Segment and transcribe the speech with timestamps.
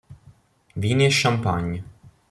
[0.75, 1.83] Vini e champagne".